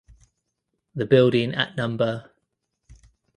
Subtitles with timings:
[0.95, 2.23] The building at no.